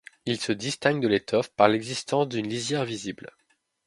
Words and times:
Il 0.25 0.39
se 0.39 0.51
distingue 0.51 0.99
de 0.99 1.07
l'étoffe 1.07 1.49
par 1.51 1.67
l'existence 1.69 2.27
d'une 2.27 2.47
lisière 2.49 2.85
visible. 2.85 3.29